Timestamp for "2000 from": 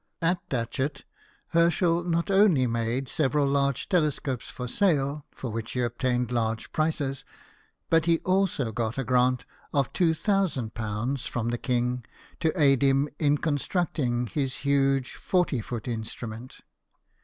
9.93-11.49